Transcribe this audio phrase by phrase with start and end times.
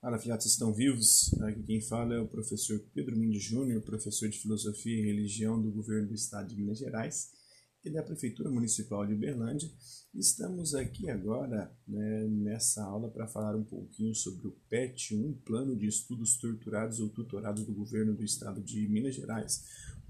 [0.00, 1.34] Fala, filhotes, estão vivos?
[1.42, 5.72] Aqui quem fala é o professor Pedro Mendes Júnior, professor de Filosofia e Religião do
[5.72, 7.32] Governo do Estado de Minas Gerais
[7.84, 9.68] e da Prefeitura Municipal de Uberlândia.
[10.14, 15.76] Estamos aqui agora né, nessa aula para falar um pouquinho sobre o PET, um Plano
[15.76, 19.64] de Estudos Torturados ou Tutorados do Governo do Estado de Minas Gerais,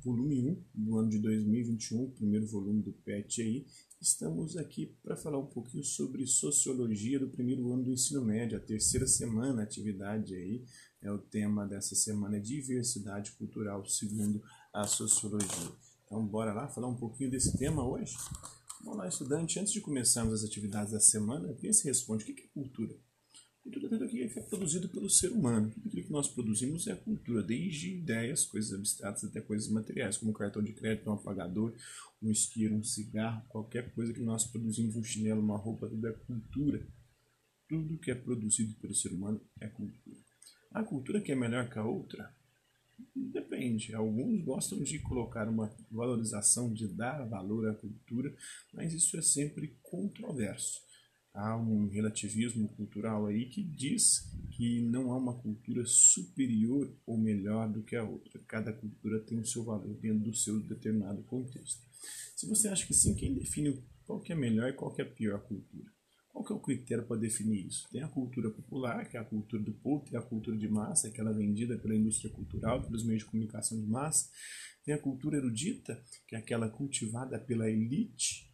[0.04, 3.66] volume 1 do ano de 2021, primeiro volume do PET aí,
[4.00, 8.60] Estamos aqui para falar um pouquinho sobre sociologia do primeiro ano do ensino médio, a
[8.60, 10.64] terceira semana, atividade aí,
[11.02, 14.40] é o tema dessa semana, diversidade cultural, segundo
[14.72, 15.72] a sociologia.
[16.04, 18.16] Então, bora lá falar um pouquinho desse tema hoje?
[18.84, 22.40] Vamos lá, estudante, antes de começarmos as atividades da semana, pense e responde, o que
[22.40, 22.96] é cultura?
[23.70, 25.70] Tudo aquilo que é produzido pelo ser humano.
[25.70, 30.30] Tudo que nós produzimos é a cultura, desde ideias, coisas abstratas até coisas materiais, como
[30.30, 31.74] um cartão de crédito, um apagador,
[32.22, 36.12] um isqueiro, um cigarro, qualquer coisa que nós produzimos, um chinelo, uma roupa, tudo é
[36.12, 36.86] cultura.
[37.68, 40.16] Tudo que é produzido pelo ser humano é cultura.
[40.72, 42.34] A cultura que é melhor que a outra?
[43.14, 43.94] Depende.
[43.94, 48.34] Alguns gostam de colocar uma valorização, de dar valor à cultura,
[48.72, 50.87] mas isso é sempre controverso
[51.38, 57.68] há um relativismo cultural aí que diz que não há uma cultura superior ou melhor
[57.68, 58.40] do que a outra.
[58.46, 61.80] Cada cultura tem o seu valor dentro do seu determinado contexto.
[62.36, 65.04] Se você acha que sim, quem define qual que é melhor e qual que é
[65.04, 65.92] a pior cultura?
[66.28, 67.88] Qual que é o critério para definir isso?
[67.90, 71.08] Tem a cultura popular, que é a cultura do povo, tem a cultura de massa,
[71.08, 74.28] aquela vendida pela indústria cultural, pelos meios de comunicação de massa.
[74.84, 78.47] Tem a cultura erudita, que é aquela cultivada pela elite,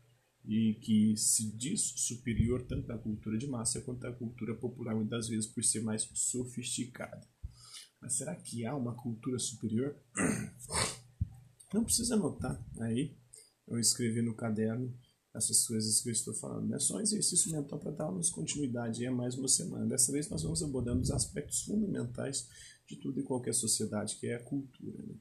[0.45, 5.29] e que se diz superior tanto à cultura de massa quanto à cultura popular, muitas
[5.29, 7.27] vezes por ser mais sofisticada.
[8.01, 9.97] Mas será que há uma cultura superior?
[11.73, 13.17] Não precisa anotar aí,
[13.67, 14.95] eu escrevi no caderno
[15.35, 16.73] essas coisas que eu estou falando.
[16.75, 19.87] É só um exercício mental para darmos continuidade a mais uma semana.
[19.87, 22.49] Dessa vez nós vamos abordando os aspectos fundamentais
[22.87, 25.03] de tudo e qualquer sociedade, que é a cultura.
[25.03, 25.15] Né?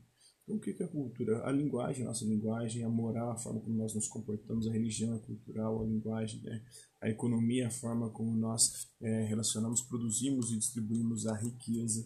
[0.44, 1.48] Então, o que é a cultura?
[1.48, 5.16] A linguagem, a nossa linguagem, a moral, a forma como nós nos comportamos, a religião,
[5.16, 6.62] a cultural, a linguagem, né?
[7.02, 12.06] a economia, a forma como nós é, relacionamos, produzimos e distribuímos a riqueza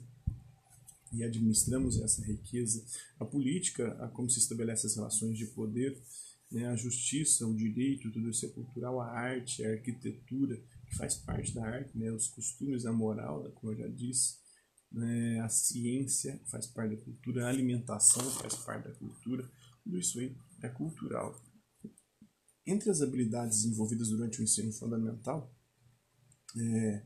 [1.11, 2.85] e administramos essa riqueza,
[3.19, 5.99] a política, a como se estabelece as relações de poder,
[6.51, 6.67] né?
[6.67, 11.53] a justiça, o direito, tudo isso é cultural, a arte, a arquitetura, que faz parte
[11.55, 12.11] da arte, né?
[12.11, 14.37] os costumes, a moral, como eu já disse,
[14.91, 19.49] né, a ciência faz parte da cultura, a alimentação faz parte da cultura,
[19.83, 21.39] tudo isso aí é cultural.
[22.65, 25.53] Entre as habilidades desenvolvidas durante o ensino fundamental,
[26.57, 27.05] é,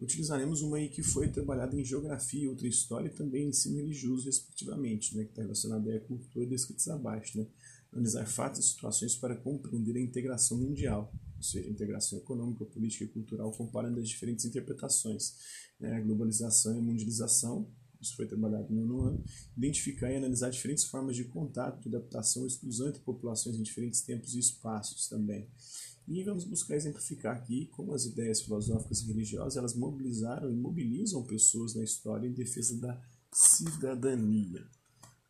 [0.00, 5.16] utilizaremos uma aí que foi trabalhada em geografia, outra história e também ensino religioso, respectivamente,
[5.16, 7.38] né, que está relacionada à cultura descritas abaixo.
[7.38, 7.46] Né,
[7.92, 13.08] analisar fatos e situações para compreender a integração mundial, ou seja, integração econômica, política e
[13.08, 15.34] cultural, comparando as diferentes interpretações
[15.80, 17.68] né, globalização e mundialização,
[18.00, 19.24] isso foi trabalhado no ano
[19.56, 24.38] identificar e analisar diferentes formas de contato, adaptação exclusão entre populações em diferentes tempos e
[24.38, 25.48] espaços também.
[26.06, 31.24] E vamos buscar exemplificar aqui como as ideias filosóficas e religiosas elas mobilizaram e mobilizam
[31.24, 33.00] pessoas na história em defesa da
[33.32, 34.64] cidadania.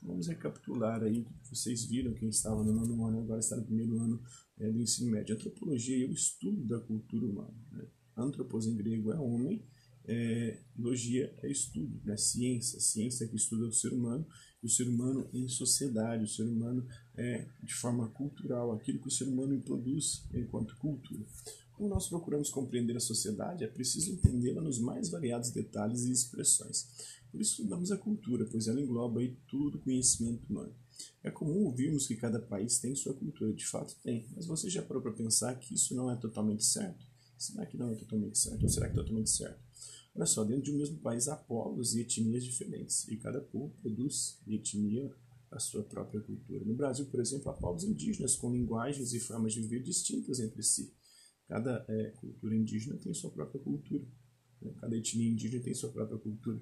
[0.03, 4.21] Vamos recapitular aí, vocês viram quem estava no nono ano agora está no primeiro ano
[4.59, 5.35] é, do ensino médio.
[5.35, 7.55] Antropologia é o estudo da cultura humana.
[7.71, 7.87] Né?
[8.17, 9.62] Antropos em grego é homem
[10.05, 12.17] é, logia é estudo, né?
[12.17, 14.27] ciência, ciência que estuda o ser humano
[14.62, 16.87] e o ser humano em sociedade, o ser humano
[17.17, 21.25] é, de forma cultural, aquilo que o ser humano produz enquanto cultura.
[21.82, 26.87] Como nós procuramos compreender a sociedade, é preciso entendê-la nos mais variados detalhes e expressões.
[27.28, 30.72] Por isso estudamos a cultura, pois ela engloba aí todo o conhecimento humano.
[31.25, 34.81] É comum ouvirmos que cada país tem sua cultura, de fato tem, mas você já
[34.81, 37.04] parou para pensar que isso não é totalmente certo?
[37.37, 38.62] Será que não é totalmente certo?
[38.62, 39.59] Ou será que é totalmente certo?
[40.14, 43.75] Olha só, dentro de um mesmo país há povos e etnias diferentes, e cada povo
[43.82, 45.12] produz etnia
[45.50, 46.64] a sua própria cultura.
[46.64, 50.62] No Brasil, por exemplo, há povos indígenas com linguagens e formas de viver distintas entre
[50.62, 50.93] si.
[51.49, 54.05] Cada é, cultura indígena tem sua própria cultura.
[54.61, 54.73] Né?
[54.81, 56.61] Cada etnia indígena tem sua própria cultura.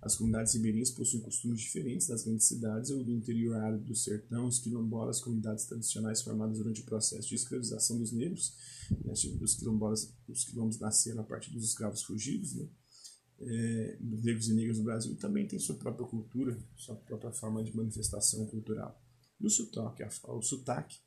[0.00, 4.46] As comunidades ribeirinhas possuem costumes diferentes das grandes cidades ou do interior árido do sertão,
[4.46, 8.54] os quilombolas, comunidades tradicionais formadas durante o processo de escravização dos negros.
[9.02, 9.12] Né?
[9.12, 12.68] Os quilombolas, os quilombos nasceram a partir dos escravos fugidos, né?
[13.40, 17.62] é, dos negros e negras do Brasil também tem sua própria cultura, sua própria forma
[17.62, 19.00] de manifestação cultural.
[19.40, 20.98] E o sotaque, o sotaque,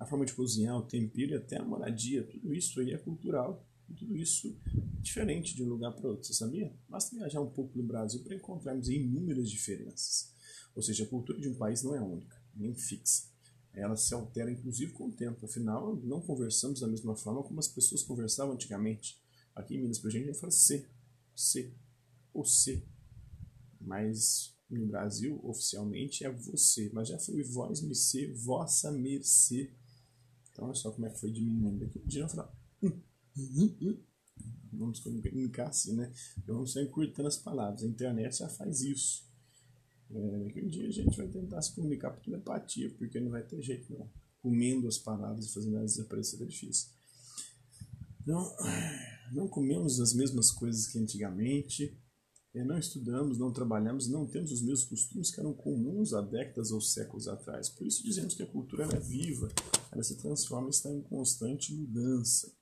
[0.00, 3.64] a forma de cozinhar, o tempero e até a moradia, tudo isso aí é cultural.
[3.96, 6.72] Tudo isso é diferente de um lugar para outro, você sabia?
[6.88, 10.32] Basta viajar um pouco no Brasil para encontrarmos inúmeras diferenças.
[10.74, 13.28] Ou seja, a cultura de um país não é única, nem fixa.
[13.74, 17.68] Ela se altera inclusive com o tempo, afinal, não conversamos da mesma forma como as
[17.68, 19.20] pessoas conversavam antigamente.
[19.54, 20.86] Aqui em Minas, para gente, a gente fala C,
[21.34, 21.72] C,
[22.32, 22.84] o C.
[23.80, 26.90] Mas no Brasil, oficialmente, é você.
[26.92, 29.72] Mas já foi vós mercê, vossa mercê.
[30.52, 31.98] Então, olha só como é que foi diminuindo aqui.
[31.98, 32.52] Podiam falar.
[32.82, 33.00] Hum.
[34.72, 36.12] Vamos comunicar assim, né?
[36.46, 37.82] Vamos só encurtando as palavras.
[37.82, 39.28] A internet já faz isso.
[40.10, 43.60] É, um dia a gente vai tentar se comunicar por telepatia, porque não vai ter
[43.62, 44.08] jeito não.
[44.40, 46.88] Comendo as palavras e fazendo elas desaparecer é difícil.
[48.26, 48.56] Não,
[49.32, 51.96] não comemos as mesmas coisas que antigamente,
[52.54, 56.80] não estudamos, não trabalhamos, não temos os mesmos costumes que eram comuns há décadas ou
[56.80, 57.68] séculos atrás.
[57.68, 59.48] Por isso dizemos que a cultura é viva,
[59.92, 62.52] ela se transforma e está em constante mudança.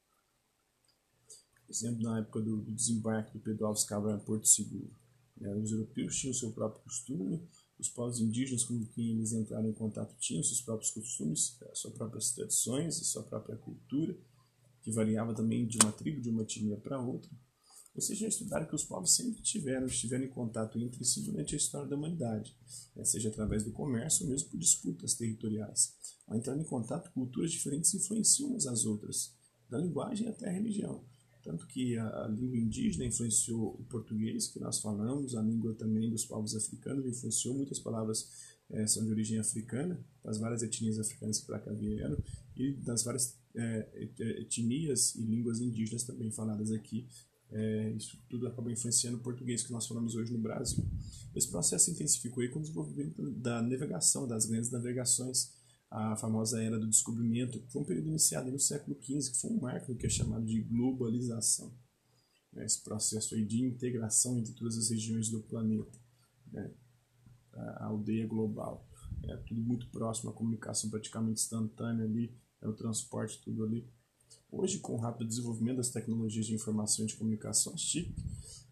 [1.66, 4.90] Por exemplo, na época do, desembarque do Pedro Alves Cabral em Porto Seguro.
[5.36, 7.48] Né, os europeus tinham seu próprio costume,
[7.78, 12.32] os povos indígenas com quem eles entraram em contato tinham seus próprios costumes, suas próprias
[12.32, 14.18] tradições, sua própria cultura,
[14.82, 17.30] que variava também de uma tribo, de uma etnia para outra.
[17.98, 21.58] Vocês já estudaram que os povos sempre tiveram, estiveram em contato entre si durante a
[21.58, 22.56] história da humanidade,
[22.94, 25.94] né, seja através do comércio ou mesmo por disputas territoriais.
[26.28, 29.34] Ao entrar em contato, culturas diferentes influenciam umas às outras,
[29.68, 31.04] da linguagem até a religião.
[31.42, 36.08] Tanto que a, a, língua indígena influenciou o português que nós falamos, a língua também
[36.08, 38.30] dos povos africanos influenciou, muitas palavras
[38.70, 42.22] é, são de origem africana, das várias etnias africanas que para cá vieram,
[42.56, 44.08] e das várias é,
[44.40, 47.08] etnias e línguas indígenas também faladas aqui.
[47.50, 50.84] É, isso tudo acabou influenciando o português que nós falamos hoje no Brasil.
[51.34, 55.56] Esse processo intensificou com o desenvolvimento da navegação, das grandes navegações,
[55.90, 59.50] a famosa era do descobrimento, que foi um período iniciado no século XV, que foi
[59.50, 61.74] um marco do que é chamado de globalização.
[62.52, 65.98] Né, esse processo de integração entre todas as regiões do planeta,
[66.52, 66.70] né,
[67.54, 68.86] a aldeia global.
[69.24, 73.88] É tudo muito próximo, a comunicação praticamente instantânea ali, é o transporte tudo ali.
[74.50, 78.14] Hoje, com o rápido desenvolvimento das tecnologias de informação e de comunicação, TIC,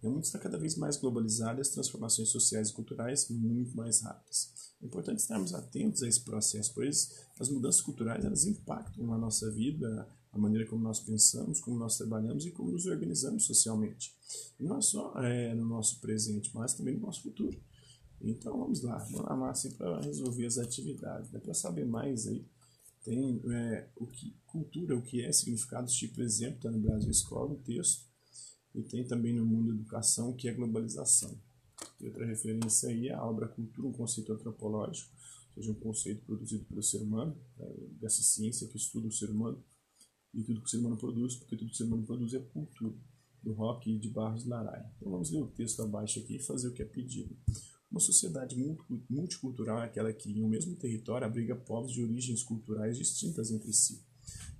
[0.02, 4.00] o mundo está cada vez mais globalizado e as transformações sociais e culturais muito mais
[4.00, 4.72] rápidas.
[4.80, 9.50] É importante estarmos atentos a esse processo, pois as mudanças culturais elas impactam na nossa
[9.50, 14.14] vida, a maneira como nós pensamos, como nós trabalhamos e como nos organizamos socialmente.
[14.58, 17.58] E não só é, no nosso presente, mas também no nosso futuro.
[18.20, 21.30] Então vamos lá, vamos lá assim, para resolver as atividades.
[21.30, 21.38] Né?
[21.38, 22.46] Para saber mais aí,
[23.02, 27.52] tem é, o que cultura, o que é significado, tipo exemplo, está no Brasil Escola,
[27.52, 28.06] o texto,
[28.74, 31.38] e tem também no mundo educação, que é globalização.
[32.00, 35.10] E outra referência aí é a obra Cultura, um conceito antropológico,
[35.48, 37.66] ou seja, um conceito produzido pelo ser humano, né,
[38.00, 39.62] dessa ciência que estuda o ser humano,
[40.32, 42.38] e tudo que o ser humano produz, porque tudo que o ser humano produz é
[42.38, 42.94] cultura,
[43.42, 44.82] do Rock de Barros Laray.
[44.96, 47.36] Então vamos ler o texto abaixo aqui e fazer o que é pedido.
[47.88, 48.56] Uma sociedade
[49.08, 53.72] multicultural é aquela que, em um mesmo território, abriga povos de origens culturais distintas entre
[53.72, 54.04] si.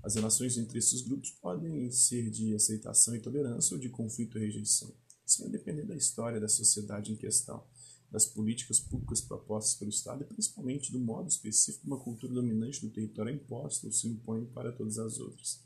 [0.07, 4.41] As relações entre esses grupos podem ser de aceitação e tolerância ou de conflito e
[4.41, 4.95] rejeição.
[5.27, 7.65] Isso vai depender da história da sociedade em questão,
[8.09, 12.81] das políticas públicas propostas pelo Estado e principalmente do modo específico que uma cultura dominante
[12.87, 15.61] do território é imposta ou se impõe para todas as outras.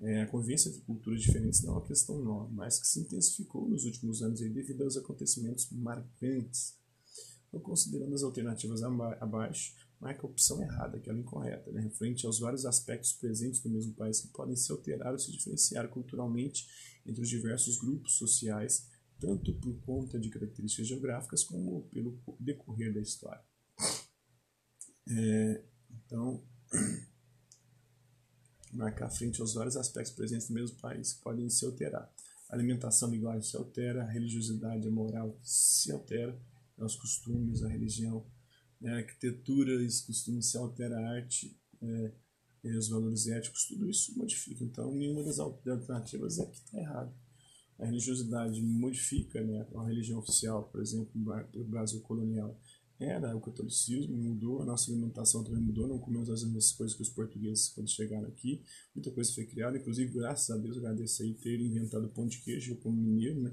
[0.00, 3.68] É, a convivência entre culturas diferentes não é uma questão nova, mas que se intensificou
[3.68, 6.76] nos últimos anos devido aos acontecimentos marcantes.
[7.48, 9.74] Então, considerando as alternativas abaixo,
[10.04, 14.20] marca a opção errada, aquela incorreta, né, referente aos vários aspectos presentes no mesmo país
[14.20, 16.68] que podem se alterar ou se diferenciar culturalmente
[17.06, 18.86] entre os diversos grupos sociais,
[19.18, 23.42] tanto por conta de características geográficas como pelo decorrer da história.
[25.08, 26.44] É, então,
[28.74, 32.12] marcar frente aos vários aspectos presentes no mesmo país que podem se alterar.
[32.50, 36.38] A alimentação, a linguagem se altera, a religiosidade, a moral se altera,
[36.76, 38.26] os costumes, a religião,
[38.84, 42.12] né, a arquitetura, os costumes se altera, a arte, é,
[42.76, 44.62] os valores éticos, tudo isso modifica.
[44.62, 47.14] Então, nenhuma das alternativas é que está errado.
[47.78, 49.66] A religiosidade modifica, né?
[49.74, 51.10] a religião oficial, por exemplo,
[51.52, 52.60] do Brasil colonial,
[53.00, 57.02] era o catolicismo, mudou, a nossa alimentação também mudou, não comemos as mesmas coisas que
[57.02, 58.62] os portugueses quando chegaram aqui,
[58.94, 62.38] muita coisa foi criada, inclusive, graças a Deus, agradeço aí ter inventado o pão de
[62.38, 63.52] queijo como mineiro, né?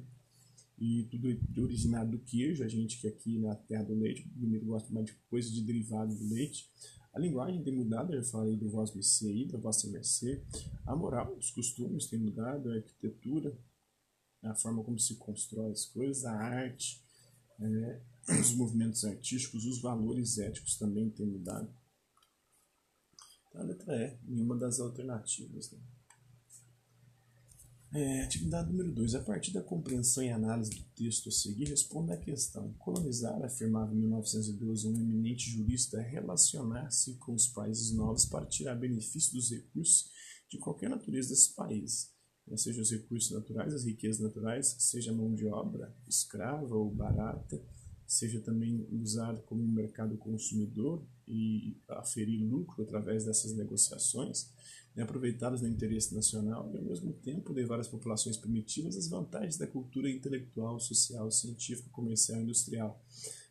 [0.81, 1.27] E tudo
[1.61, 5.13] originado do queijo, a gente que aqui na terra do leite, o gosta mais de
[5.29, 6.67] coisa de derivado do leite,
[7.13, 10.43] a linguagem tem mudado, eu já falei do voz mercê aí, da vossa mercê.
[10.87, 13.55] A moral, os costumes têm mudado, a arquitetura,
[14.41, 16.99] a forma como se constrói as coisas, a arte,
[17.59, 18.01] é,
[18.41, 21.71] os movimentos artísticos, os valores éticos também têm mudado.
[23.49, 25.69] Então, a letra E, nenhuma das alternativas.
[25.69, 25.79] Né?
[27.93, 29.15] É, atividade número 2.
[29.15, 32.71] A partir da compreensão e análise do texto a seguir, responda à questão.
[32.79, 38.75] Colonizar, afirmava em 1912 um eminente jurista, é relacionar-se com os países novos para tirar
[38.75, 40.09] benefício dos recursos
[40.49, 42.09] de qualquer natureza desses países.
[42.47, 47.61] né, seja os recursos naturais, as riquezas naturais, seja mão de obra escrava ou barata,
[48.07, 54.51] seja também usado como um mercado consumidor e aferir lucro através dessas negociações,
[54.93, 59.57] né, aproveitadas no interesse nacional e, ao mesmo tempo, levar às populações primitivas as vantagens
[59.57, 63.01] da cultura intelectual, social, científica, comercial e industrial.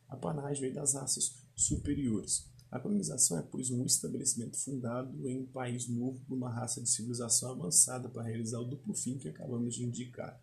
[0.06, 2.48] A panagem das raças superiores.
[2.70, 6.88] A colonização é, pois, um estabelecimento fundado em um país novo por uma raça de
[6.88, 10.40] civilização avançada para realizar o duplo fim que acabamos de indicar.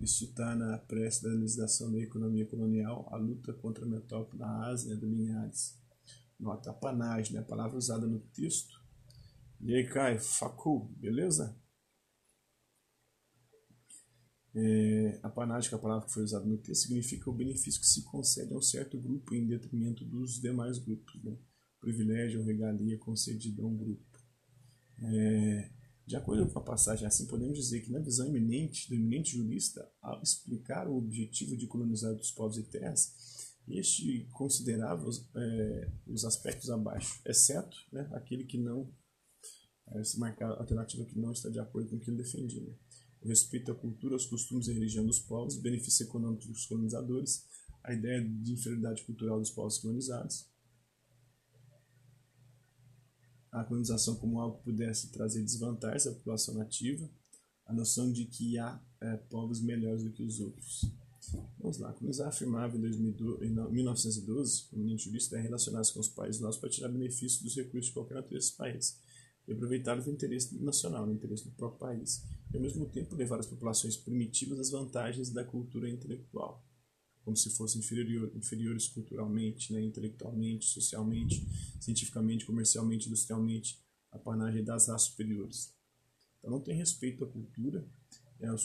[0.00, 4.66] Isso está na prece da legislação da economia colonial, a luta contra a metrópole da
[4.66, 5.81] Ásia do Linhares.
[6.42, 7.38] Nota a panagem, né?
[7.38, 8.74] a palavra usada no texto.
[9.60, 11.56] E aí, Caio, facu, beleza?
[14.52, 18.02] É, que é a palavra que foi usada no texto, significa o benefício que se
[18.02, 21.22] concede a um certo grupo em detrimento dos demais grupos.
[21.22, 21.38] Né?
[21.80, 24.18] Privilégio ou regalia concedido a um grupo.
[24.98, 25.70] É,
[26.04, 29.88] de acordo com a passagem assim, podemos dizer que na visão eminente do eminente jurista,
[30.02, 36.24] ao explicar o objetivo de colonizar dos povos e terras, este considerava os, é, os
[36.24, 38.92] aspectos abaixo, exceto né, aquele que não,
[39.88, 42.62] é, se alternativa que não está de acordo com o que ele defendia.
[42.62, 42.74] Né?
[43.22, 47.46] o respeito à cultura, aos costumes e religião dos povos, benefícios econômicos dos colonizadores,
[47.84, 50.50] a ideia de inferioridade cultural dos povos colonizados,
[53.50, 57.08] a colonização como algo que pudesse trazer desvantagens à população nativa,
[57.66, 60.90] a noção de que há é, povos melhores do que os outros.
[61.58, 66.40] Vamos lá, colonizar afirmava em, 2012, em 1912, o jurista, é relacionar-se com os países
[66.40, 68.98] nossos para tirar benefício dos recursos de qualquer natureza desses países
[69.46, 73.38] e aproveitar o interesse nacional, o interesse do próprio país, e ao mesmo tempo levar
[73.38, 76.64] as populações primitivas as vantagens da cultura intelectual,
[77.24, 81.46] como se fossem inferior, inferiores culturalmente, né, intelectualmente, socialmente,
[81.80, 85.74] cientificamente, comercialmente, industrialmente, a panagem das raças superiores.
[86.38, 87.88] Então não tem respeito à cultura,
[88.40, 88.60] é, os,